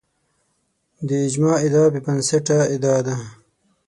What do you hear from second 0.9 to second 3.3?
د اجماع ادعا بې بنسټه ادعا ده